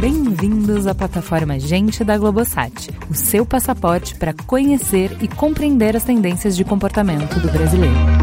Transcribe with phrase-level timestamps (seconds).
[0.00, 6.56] Bem-vindos à plataforma Gente da Globosat, o seu passaporte para conhecer e compreender as tendências
[6.56, 8.21] de comportamento do brasileiro.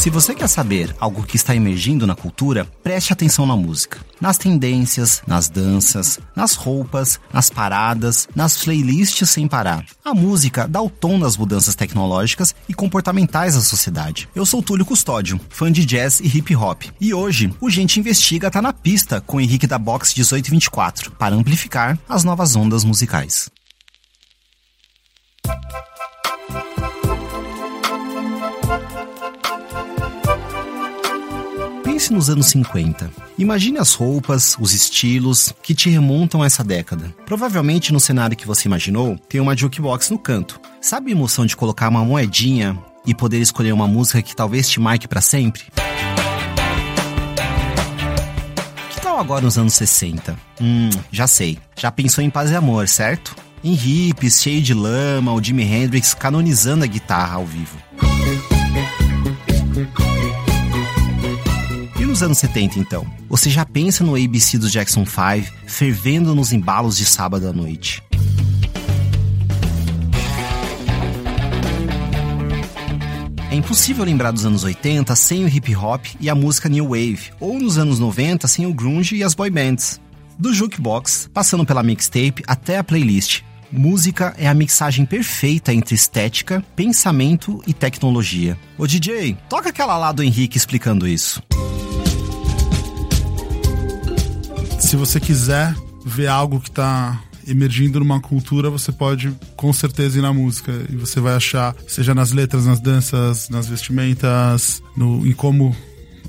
[0.00, 3.98] Se você quer saber algo que está emergindo na cultura, preste atenção na música.
[4.18, 9.84] Nas tendências, nas danças, nas roupas, nas paradas, nas playlists sem parar.
[10.02, 14.26] A música dá o tom das mudanças tecnológicas e comportamentais da sociedade.
[14.34, 16.84] Eu sou Túlio Custódio, fã de jazz e hip hop.
[16.98, 21.34] E hoje, o Gente Investiga tá na pista com o Henrique da Box 1824 para
[21.34, 23.50] amplificar as novas ondas musicais.
[32.00, 33.10] Pense nos anos 50.
[33.36, 37.14] Imagine as roupas, os estilos que te remontam a essa década.
[37.26, 40.58] Provavelmente no cenário que você imaginou, tem uma jukebox no canto.
[40.80, 42.74] Sabe a emoção de colocar uma moedinha
[43.06, 45.64] e poder escolher uma música que talvez te marque para sempre?
[48.88, 50.38] Que tal agora nos anos 60?
[50.58, 51.58] Hum, já sei.
[51.76, 53.36] Já pensou em paz e amor, certo?
[53.62, 57.76] Em hippies, cheio de lama, o Jimi Hendrix canonizando a guitarra ao vivo.
[62.20, 63.06] Nos anos 70, então?
[63.30, 68.02] Você já pensa no ABC do Jackson 5 fervendo nos embalos de sábado à noite?
[73.50, 77.30] É impossível lembrar dos anos 80 sem o hip hop e a música new wave,
[77.40, 79.98] ou nos anos 90 sem o grunge e as boy bands.
[80.38, 83.40] Do jukebox, passando pela mixtape até a playlist,
[83.72, 88.58] música é a mixagem perfeita entre estética, pensamento e tecnologia.
[88.76, 91.42] Ô DJ, toca aquela lá do Henrique explicando isso.
[94.90, 95.72] Se você quiser
[96.04, 100.96] ver algo que está emergindo numa cultura, você pode com certeza ir na música e
[100.96, 105.76] você vai achar, seja nas letras, nas danças, nas vestimentas, no, em como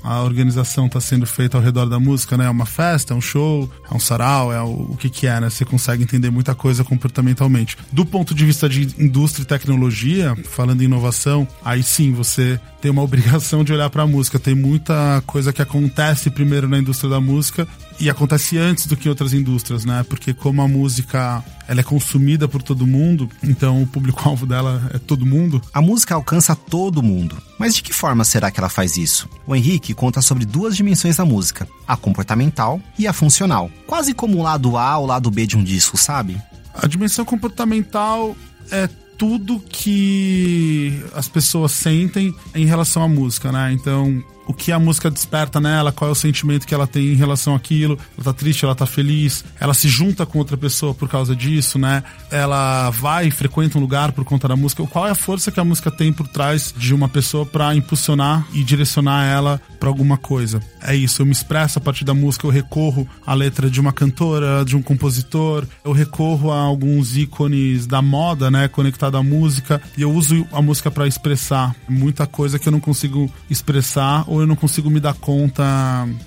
[0.04, 2.46] a organização está sendo feita ao redor da música, né?
[2.46, 5.40] É uma festa, é um show, é um sarau, é o, o que que é,
[5.40, 5.50] né?
[5.50, 7.76] Você consegue entender muita coisa comportamentalmente.
[7.92, 12.90] Do ponto de vista de indústria e tecnologia, falando em inovação, aí sim você tem
[12.90, 14.38] uma obrigação de olhar para a música.
[14.38, 17.66] Tem muita coisa que acontece primeiro na indústria da música
[18.00, 20.04] e acontece antes do que outras indústrias, né?
[20.08, 24.98] Porque como a música ela é consumida por todo mundo, então o público-alvo dela é
[24.98, 25.62] todo mundo.
[25.72, 27.36] A música alcança todo mundo.
[27.58, 29.28] Mas de que forma será que ela faz isso?
[29.46, 33.70] O Henrique conta sobre duas dimensões da música: a comportamental e a funcional.
[33.86, 36.36] Quase como o lado A ou o lado B de um disco, sabe?
[36.74, 38.36] A dimensão comportamental
[38.70, 43.72] é tudo que as pessoas sentem em relação à música, né?
[43.72, 47.16] Então, o que a música desperta nela, qual é o sentimento que ela tem em
[47.16, 47.98] relação àquilo.
[48.16, 51.78] Ela tá triste, ela tá feliz, ela se junta com outra pessoa por causa disso,
[51.78, 52.02] né?
[52.30, 54.86] Ela vai frequenta um lugar por conta da música.
[54.86, 58.46] Qual é a força que a música tem por trás de uma pessoa para impulsionar
[58.52, 60.60] e direcionar ela para alguma coisa?
[60.82, 63.92] É isso, eu me expresso a partir da música, eu recorro à letra de uma
[63.92, 69.80] cantora, de um compositor, eu recorro a alguns ícones da moda, né, conectado à música,
[69.96, 74.40] e eu uso a música para expressar muita coisa que eu não consigo expressar ou
[74.40, 75.62] eu não consigo me dar conta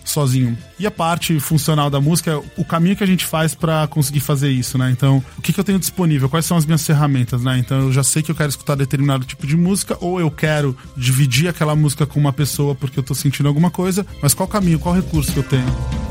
[0.03, 0.55] sozinho.
[0.77, 4.19] E a parte funcional da música é o caminho que a gente faz para conseguir
[4.19, 4.91] fazer isso, né?
[4.91, 6.29] Então, o que, que eu tenho disponível?
[6.29, 7.57] Quais são as minhas ferramentas, né?
[7.57, 10.77] Então, eu já sei que eu quero escutar determinado tipo de música, ou eu quero
[10.95, 14.77] dividir aquela música com uma pessoa porque eu tô sentindo alguma coisa, mas qual caminho,
[14.77, 16.04] qual recurso que eu tenho?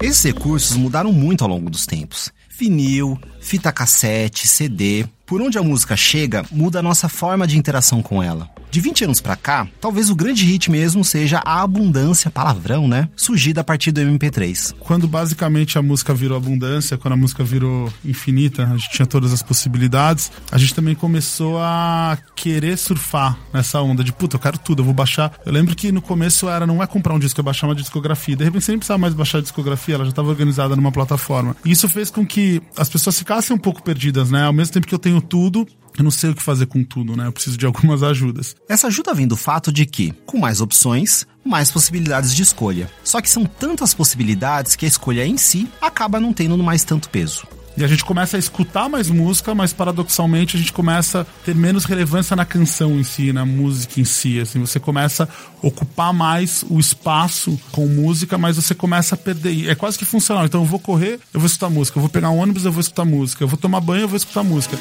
[0.00, 2.30] Esses recursos mudaram muito ao longo dos tempos.
[2.58, 8.00] Vinil, fita cassete, CD, por onde a música chega, muda a nossa forma de interação
[8.00, 8.48] com ela.
[8.70, 13.08] De 20 anos para cá, talvez o grande hit mesmo seja a abundância, palavrão, né?
[13.16, 14.74] Surgida a partir do MP3.
[14.78, 19.32] Quando basicamente a música virou abundância, quando a música virou infinita, a gente tinha todas
[19.32, 24.58] as possibilidades, a gente também começou a querer surfar nessa onda de puta, eu quero
[24.58, 25.32] tudo, eu vou baixar.
[25.46, 28.36] Eu lembro que no começo era não é comprar um disco, é baixar uma discografia.
[28.36, 31.56] De repente você nem precisava mais baixar a discografia, ela já estava organizada numa plataforma.
[31.64, 32.45] E isso fez com que
[32.76, 34.44] as pessoas ficassem um pouco perdidas, né?
[34.44, 35.66] Ao mesmo tempo que eu tenho tudo,
[35.98, 37.26] eu não sei o que fazer com tudo, né?
[37.26, 38.54] Eu preciso de algumas ajudas.
[38.68, 42.90] Essa ajuda vem do fato de que, com mais opções, mais possibilidades de escolha.
[43.02, 47.08] Só que são tantas possibilidades que a escolha em si acaba não tendo mais tanto
[47.08, 47.46] peso.
[47.76, 51.54] E a gente começa a escutar mais música, mas paradoxalmente a gente começa a ter
[51.54, 54.40] menos relevância na canção em si, na música em si.
[54.40, 59.68] Assim, você começa a ocupar mais o espaço com música, mas você começa a perder.
[59.68, 60.46] É quase que funcional.
[60.46, 61.98] Então eu vou correr, eu vou escutar música.
[61.98, 63.44] Eu vou pegar um ônibus, eu vou escutar música.
[63.44, 64.78] Eu vou tomar banho, eu vou escutar música.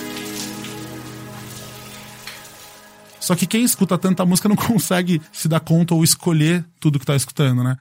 [3.19, 7.05] Só que quem escuta tanta música não consegue se dar conta ou escolher tudo que
[7.05, 7.75] tá escutando, né?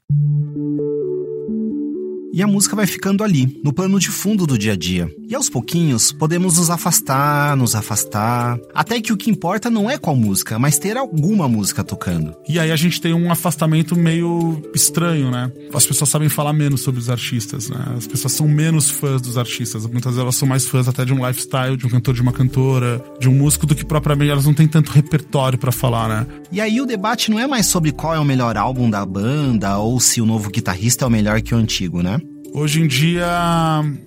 [2.35, 5.09] E a música vai ficando ali, no plano de fundo do dia a dia.
[5.29, 9.97] E aos pouquinhos podemos nos afastar, nos afastar, até que o que importa não é
[9.97, 12.35] qual música, mas ter alguma música tocando.
[12.45, 15.49] E aí a gente tem um afastamento meio estranho, né?
[15.73, 17.93] As pessoas sabem falar menos sobre os artistas, né?
[17.95, 19.87] As pessoas são menos fãs dos artistas.
[19.87, 22.33] Muitas vezes elas são mais fãs até de um lifestyle, de um cantor, de uma
[22.33, 26.27] cantora, de um músico, do que propriamente elas não têm tanto repertório para falar, né?
[26.51, 29.77] E aí o debate não é mais sobre qual é o melhor álbum da banda
[29.77, 32.19] ou se o novo guitarrista é o melhor que o antigo, né?
[32.57, 33.27] Hoje em dia,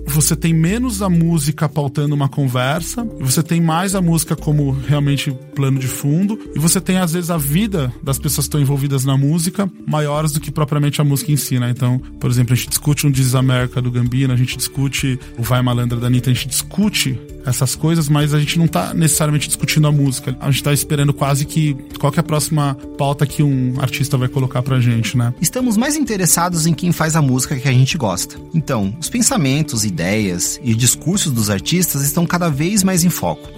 [0.06, 5.30] você tem menos a música pautando uma conversa, você tem mais a música como realmente
[5.54, 9.04] plano de fundo, e você tem, às vezes, a vida das pessoas que estão envolvidas
[9.04, 11.68] na música maiores do que propriamente a música em si, né?
[11.68, 15.42] Então, por exemplo, a gente discute um Diz América do Gambino, a gente discute o
[15.42, 19.46] Vai Malandra da Anitta, a gente discute essas coisas, mas a gente não tá necessariamente
[19.48, 20.36] discutindo a música.
[20.40, 24.16] A gente tá esperando quase que qual que é a próxima pauta que um artista
[24.16, 25.34] vai colocar pra gente, né?
[25.40, 28.36] Estamos mais interessados em quem faz a música que a gente gosta.
[28.54, 33.48] Então, os pensamentos, ideias e discursos dos artistas estão cada vez mais em foco.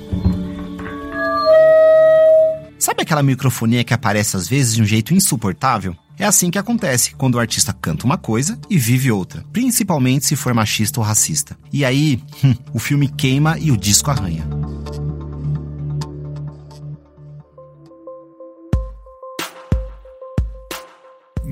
[2.79, 5.95] Sabe aquela microfonia que aparece às vezes de um jeito insuportável?
[6.21, 10.37] É assim que acontece quando o artista canta uma coisa e vive outra, principalmente se
[10.37, 11.57] for machista ou racista.
[11.73, 14.47] E aí, hum, o filme queima e o disco arranha.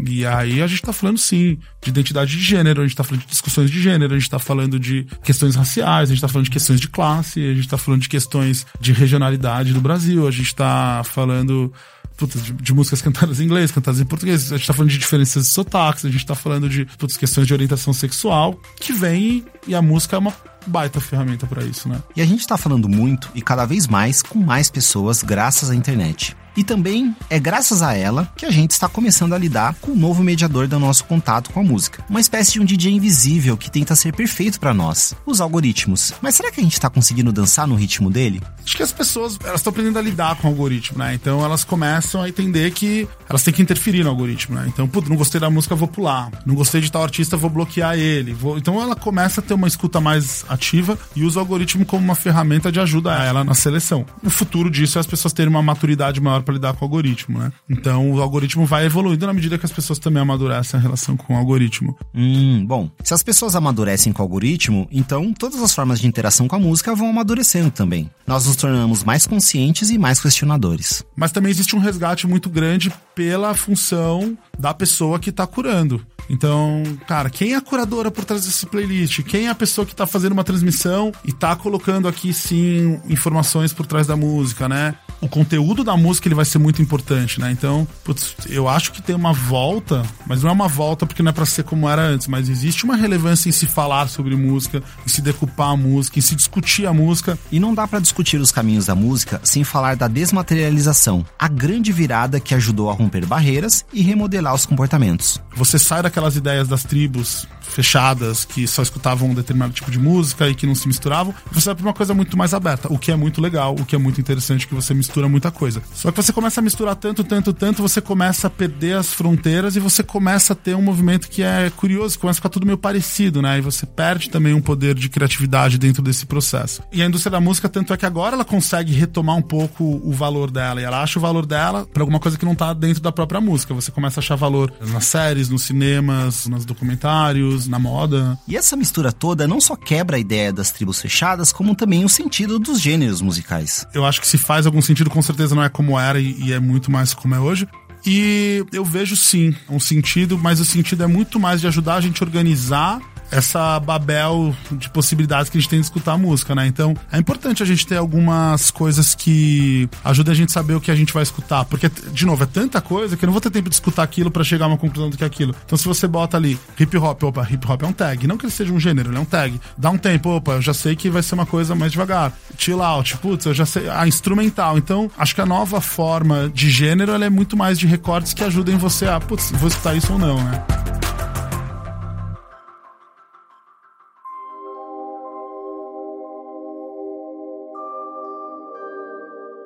[0.07, 3.23] E aí a gente tá falando sim de identidade de gênero, a gente tá falando
[3.23, 6.45] de discussões de gênero, a gente tá falando de questões raciais, a gente tá falando
[6.45, 10.31] de questões de classe, a gente tá falando de questões de regionalidade do Brasil, a
[10.31, 11.73] gente tá falando
[12.19, 14.53] putz, de, de, músicas cantadas em inglês, cantadas em português.
[14.53, 17.47] A gente tá falando de diferenças de sotaques, a gente tá falando de putz, questões
[17.47, 20.35] de orientação sexual, que vem e a música é uma
[20.67, 22.03] baita ferramenta para isso, né?
[22.15, 25.75] E a gente tá falando muito e cada vez mais com mais pessoas graças à
[25.75, 26.37] internet.
[26.57, 29.97] E também é graças a ela que a gente está começando a lidar com o
[29.97, 32.05] novo mediador do nosso contato com a música.
[32.09, 36.13] Uma espécie de um DJ invisível que tenta ser perfeito para nós, os algoritmos.
[36.21, 38.43] Mas será que a gente está conseguindo dançar no ritmo dele?
[38.65, 41.15] Acho que as pessoas elas estão aprendendo a lidar com o algoritmo, né?
[41.15, 44.65] Então elas começam a entender que elas têm que interferir no algoritmo, né?
[44.67, 46.31] Então, putz, não gostei da música, vou pular.
[46.45, 48.33] Não gostei de tal artista, vou bloquear ele.
[48.33, 48.59] Vou...
[48.59, 52.15] Então ela começa a ter uma escuta mais ativa e usa o algoritmo como uma
[52.15, 54.05] ferramenta de ajuda a ela na seleção.
[54.23, 57.39] O futuro disso é as pessoas terem uma maturidade maior para lidar com o algoritmo,
[57.39, 57.53] né?
[57.69, 61.35] Então o algoritmo vai evoluindo na medida que as pessoas também amadurecem a relação com
[61.35, 61.95] o algoritmo.
[62.15, 66.49] Hum, bom, se as pessoas amadurecem com o algoritmo, então todas as formas de interação
[66.49, 68.11] com a música vão amadurecendo também.
[68.27, 71.05] Nós nos tornamos mais conscientes e mais questionadores.
[71.15, 76.01] Mas também existe um resgate muito grande pela função da pessoa que está curando.
[76.31, 79.23] Então, cara, quem é a curadora por trás desse playlist?
[79.23, 83.73] Quem é a pessoa que tá fazendo uma transmissão e tá colocando aqui sim informações
[83.73, 84.95] por trás da música, né?
[85.21, 87.51] O conteúdo da música ele vai ser muito importante, né?
[87.51, 91.31] Então, putz, eu acho que tem uma volta, mas não é uma volta porque não
[91.31, 94.83] é para ser como era antes, mas existe uma relevância em se falar sobre música,
[95.05, 97.39] em se decupar a música, em se discutir a música.
[97.51, 101.93] E não dá para discutir os caminhos da música sem falar da desmaterialização, a grande
[101.93, 105.41] virada que ajudou a romper barreiras e remodelar os comportamentos.
[105.57, 109.99] Você sai daquela aquelas ideias das tribos fechadas que só escutavam um determinado tipo de
[109.99, 112.99] música e que não se misturavam, você vai para uma coisa muito mais aberta, o
[112.99, 115.83] que é muito legal, o que é muito interessante, que você mistura muita coisa.
[115.95, 119.77] Só que você começa a misturar tanto, tanto, tanto, você começa a perder as fronteiras
[119.77, 122.79] e você começa a ter um movimento que é curioso, começa a ficar tudo meio
[122.79, 123.59] parecido, né?
[123.59, 126.83] E você perde também um poder de criatividade dentro desse processo.
[126.93, 130.13] E a indústria da música, tanto é que agora ela consegue retomar um pouco o
[130.13, 133.03] valor dela, e ela acha o valor dela para alguma coisa que não tá dentro
[133.03, 133.75] da própria música.
[133.75, 138.39] Você começa a achar valor nas séries, no cinemas, nos documentários, na moda.
[138.47, 142.09] E essa mistura toda não só quebra a ideia das tribos fechadas, como também o
[142.09, 143.87] sentido dos gêneros musicais.
[143.95, 146.53] Eu acho que se faz algum sentido, com certeza não é como era e, e
[146.53, 147.69] é muito mais como é hoje.
[148.07, 152.01] E eu vejo sim um sentido, mas o sentido é muito mais de ajudar a
[152.01, 156.55] gente a organizar essa babel de possibilidades que a gente tem de escutar a música,
[156.55, 156.67] né?
[156.67, 160.81] Então, é importante a gente ter algumas coisas que ajudem a gente a saber o
[160.81, 163.41] que a gente vai escutar, porque de novo, é tanta coisa que eu não vou
[163.41, 165.55] ter tempo de escutar aquilo para chegar a uma conclusão do que é aquilo.
[165.65, 168.47] Então, se você bota ali hip hop, opa, hip hop é um tag, não que
[168.47, 169.61] ele seja um gênero, ele é um tag.
[169.77, 172.33] Dá um tempo, opa, eu já sei que vai ser uma coisa mais devagar.
[172.57, 174.79] Chill out, putz, eu já sei, a instrumental.
[174.79, 178.45] Então, acho que a nova forma de gênero, ela é muito mais de recortes que
[178.45, 180.65] ajudem você a, putz, vou escutar isso ou não, né?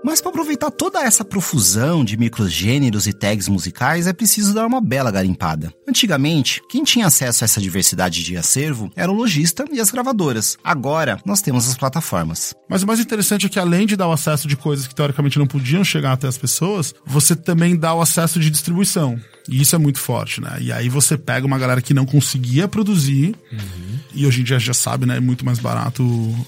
[0.04, 4.80] Mas para aproveitar toda essa profusão de microgêneros e tags musicais é preciso dar uma
[4.80, 5.73] bela garimpada.
[5.88, 10.56] Antigamente, quem tinha acesso a essa diversidade de acervo era o lojista e as gravadoras.
[10.64, 12.54] Agora, nós temos as plataformas.
[12.68, 15.38] Mas o mais interessante é que além de dar o acesso de coisas que teoricamente
[15.38, 19.18] não podiam chegar até as pessoas, você também dá o acesso de distribuição.
[19.49, 20.58] E isso é muito forte, né?
[20.61, 23.99] E aí você pega uma galera que não conseguia produzir, uhum.
[24.14, 25.16] e hoje em dia já sabe, né?
[25.16, 26.02] É muito mais barato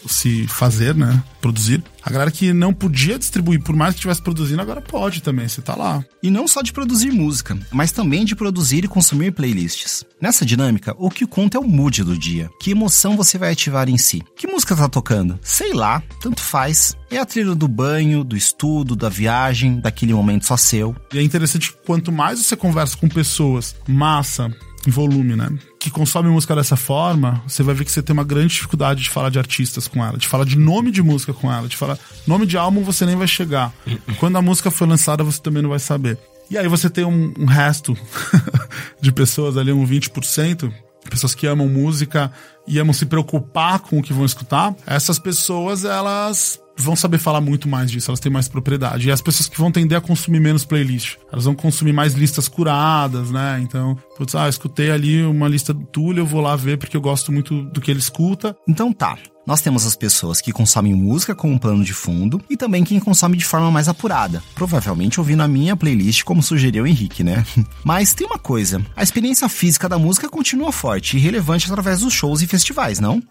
[0.06, 1.22] se fazer, né?
[1.40, 1.82] Produzir.
[2.02, 5.62] A galera que não podia distribuir, por mais que estivesse produzindo, agora pode também, você
[5.62, 6.04] tá lá.
[6.22, 10.04] E não só de produzir música, mas também de produzir e consumir playlists.
[10.20, 12.50] Nessa dinâmica, o que conta é o mood do dia.
[12.60, 14.22] Que emoção você vai ativar em si?
[14.36, 15.38] Que música tá tocando?
[15.42, 16.96] Sei lá, tanto faz.
[17.10, 20.96] É a trilha do banho, do estudo, da viagem, daquele momento só seu.
[21.12, 24.53] E é interessante que quanto mais você conversa com pessoas, massa,
[24.91, 25.49] volume, né?
[25.79, 29.11] Que consome música dessa forma, você vai ver que você tem uma grande dificuldade de
[29.11, 31.99] falar de artistas com ela, de falar de nome de música com ela, de falar
[32.26, 33.73] nome de álbum você nem vai chegar.
[34.19, 36.19] Quando a música foi lançada, você também não vai saber.
[36.50, 37.97] E aí você tem um, um resto
[39.00, 40.73] de pessoas ali, um 20%,
[41.09, 42.31] pessoas que amam música
[42.67, 44.75] e amam se preocupar com o que vão escutar.
[44.87, 49.09] Essas pessoas, elas vão saber falar muito mais disso, elas têm mais propriedade.
[49.09, 52.49] E as pessoas que vão tender a consumir menos playlist, elas vão consumir mais listas
[52.49, 53.61] curadas, né?
[53.62, 57.00] Então, putz, ah, escutei ali uma lista do Túlio, eu vou lá ver porque eu
[57.00, 58.57] gosto muito do que ele escuta.
[58.69, 59.16] Então tá.
[59.47, 62.99] Nós temos as pessoas que consomem música com um plano de fundo e também quem
[62.99, 67.45] consome de forma mais apurada, provavelmente ouvindo a minha playlist como sugeriu o Henrique, né?
[67.85, 72.14] Mas tem uma coisa, a experiência física da música continua forte e relevante através dos
[72.14, 73.23] shows e festivais, não?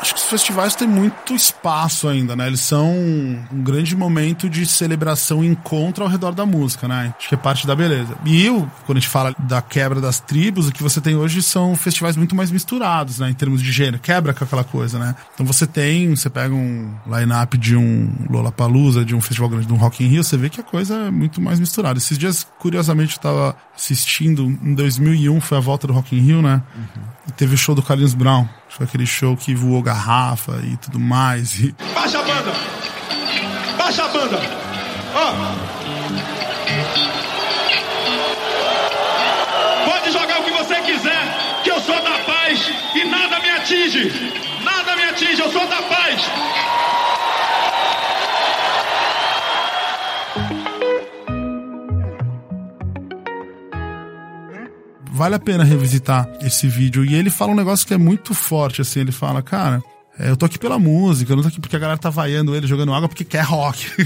[0.00, 2.46] Acho que os festivais têm muito espaço ainda, né?
[2.46, 7.14] Eles são um grande momento de celebração e encontro ao redor da música, né?
[7.18, 8.16] Acho que é parte da beleza.
[8.24, 11.42] E eu, quando a gente fala da quebra das tribos, o que você tem hoje
[11.42, 13.30] são festivais muito mais misturados, né?
[13.30, 13.98] Em termos de gênero.
[13.98, 15.14] Quebra com aquela coisa, né?
[15.34, 19.72] Então você tem, você pega um line-up de um Lollapalooza, de um festival grande, de
[19.72, 21.98] um Rock in Rio, você vê que a coisa é muito mais misturada.
[21.98, 26.42] Esses dias, curiosamente, eu tava assistindo, em 2001 foi a volta do Rock in Rio,
[26.42, 26.62] né?
[26.74, 27.02] Uhum.
[27.28, 28.46] E teve o show do Carlinhos Brown.
[28.68, 31.58] Foi aquele show que voou garrafa e tudo mais.
[31.58, 31.74] E...
[31.94, 32.52] Baixa a banda!
[33.76, 34.40] Baixa a banda!
[35.14, 35.32] Ó!
[39.90, 44.12] Pode jogar o que você quiser, que eu sou da paz e nada me atinge!
[44.62, 46.22] Nada me atinge, eu sou da paz!
[55.18, 57.04] Vale a pena revisitar esse vídeo.
[57.04, 59.00] E ele fala um negócio que é muito forte, assim.
[59.00, 59.82] Ele fala, cara,
[60.18, 62.66] eu tô aqui pela música, eu não tô aqui porque a galera tá vaiando ele,
[62.66, 63.86] jogando água, porque quer rock.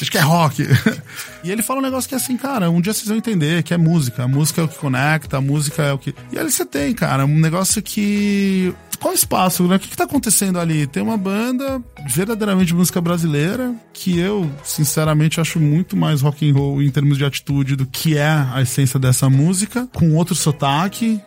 [0.00, 0.62] Acho que é rock.
[1.42, 3.72] e ele fala um negócio que é assim, cara, um dia vocês vão entender que
[3.72, 4.24] é música.
[4.24, 6.14] A música é o que conecta, a música é o que.
[6.32, 9.76] E ali você tem, cara, um negócio que qual espaço, né?
[9.76, 10.86] O que, que tá acontecendo ali?
[10.86, 16.54] Tem uma banda verdadeiramente de música brasileira que eu, sinceramente, acho muito mais rock and
[16.54, 21.20] roll em termos de atitude do que é a essência dessa música, com outro sotaque,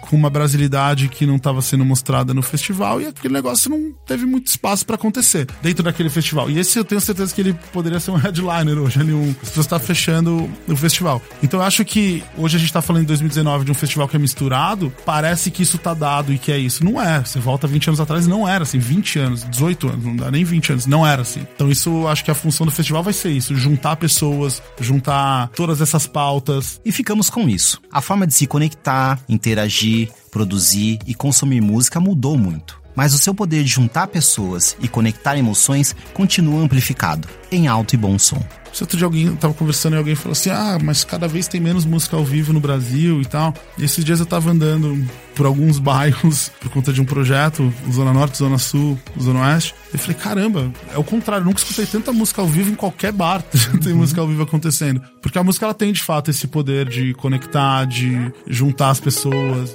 [0.00, 4.24] com uma brasilidade que não estava sendo mostrada no festival e aquele negócio não teve
[4.24, 6.50] muito espaço para acontecer dentro daquele festival.
[6.50, 9.48] E esse eu tenho certeza que ele poderia ser um headliner hoje, ali um, as
[9.48, 11.20] pessoas estão tá fechando o festival.
[11.42, 14.16] Então eu acho que hoje a gente tá falando em 2019 de um festival que
[14.16, 16.84] é misturado, parece que isso tá dado e que é isso.
[16.84, 17.20] Não é.
[17.20, 20.44] Você volta 20 anos atrás, não era assim, 20 anos, 18 anos, não dá nem
[20.44, 21.46] 20 anos, não era assim.
[21.54, 25.80] Então isso acho que a função do festival vai ser isso, juntar pessoas, juntar todas
[25.80, 26.80] essas pautas.
[26.84, 27.80] E ficamos com isso.
[27.92, 29.87] A forma de se conectar, interagir
[30.30, 32.77] produzir e consumir música mudou muito.
[32.94, 37.96] Mas o seu poder de juntar pessoas e conectar emoções continua amplificado, em alto e
[37.96, 38.42] bom som.
[38.72, 41.60] Se outro dia alguém tava conversando e alguém falou assim: Ah, mas cada vez tem
[41.60, 43.54] menos música ao vivo no Brasil e tal.
[43.78, 45.04] E esses dias eu tava andando
[45.34, 49.74] por alguns bairros por conta de um projeto, Zona Norte, Zona Sul, Zona Oeste.
[49.92, 53.42] Eu falei, caramba, é o contrário, nunca escutei tanta música ao vivo em qualquer bar.
[53.82, 53.98] tem uhum.
[53.98, 55.02] música ao vivo acontecendo.
[55.22, 59.74] Porque a música ela tem de fato esse poder de conectar, de juntar as pessoas.